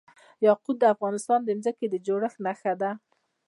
[0.47, 2.91] یاقوت د افغانستان د ځمکې د جوړښت نښه ده.